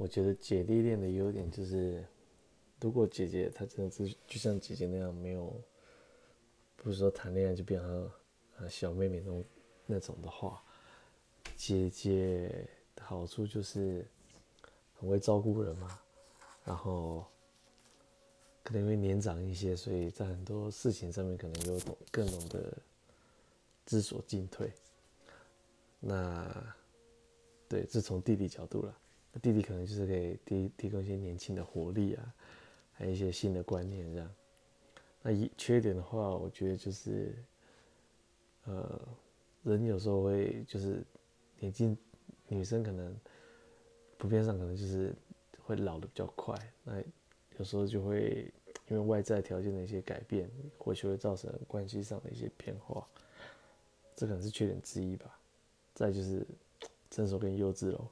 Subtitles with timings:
[0.00, 2.02] 我觉得姐弟恋的优点就是，
[2.80, 5.54] 如果姐姐她真的是就像姐姐那样，没有，
[6.74, 8.10] 不是说谈恋爱就变成
[8.56, 9.44] 呃小妹妹那种
[9.84, 10.64] 那种的话，
[11.54, 12.66] 姐姐
[12.96, 14.08] 的好处就是
[14.94, 16.00] 很会照顾人嘛，
[16.64, 17.26] 然后
[18.62, 22.72] 可能因为年长一些，所以在很多事情上面可能有懂更懂得
[23.84, 24.72] 知所进退。
[26.00, 26.74] 那
[27.68, 28.96] 对，这从弟弟角度了。
[29.38, 32.34] 弟弟可能就是可以提提供一些年轻的活力啊，
[32.92, 34.34] 还有一些新的观念这样。
[35.22, 37.34] 那一缺点的话，我觉得就是，
[38.64, 39.00] 呃，
[39.62, 41.04] 人有时候会就是
[41.58, 41.96] 年轻
[42.48, 43.14] 女生可能
[44.18, 45.14] 普遍上可能就是
[45.62, 47.00] 会老的比较快，那
[47.58, 48.52] 有时候就会
[48.88, 53.06] 因为外在条件的一些改变，或许会造成关系上的一些变化，
[54.16, 55.38] 这可能是缺点之一吧。
[55.94, 56.46] 再就是
[57.10, 58.08] 成熟跟幼稚喽。